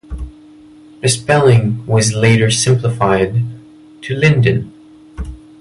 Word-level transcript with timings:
The 1.03 1.09
spelling 1.09 1.85
was 1.85 2.11
later 2.15 2.49
simplified 2.49 3.39
to 4.01 4.15
Linden. 4.15 4.73